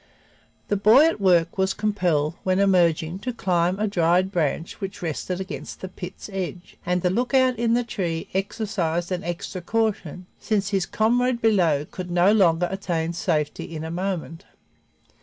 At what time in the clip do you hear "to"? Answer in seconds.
3.19-3.31